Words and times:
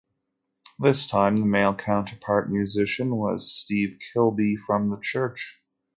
This 0.79 1.05
time, 1.05 1.35
the 1.37 1.45
male, 1.45 1.75
counterpart 1.75 2.49
musician 2.49 3.17
was 3.17 3.51
Steve 3.53 3.99
Kilbey 3.99 4.57
from 4.57 4.89
The 4.89 4.97
Church. 4.99 5.61